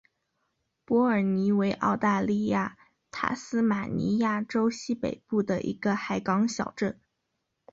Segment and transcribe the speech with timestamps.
[0.83, 2.75] 伯尔尼为澳大利亚
[3.11, 6.99] 塔斯马尼亚州西北部的一个海港小镇。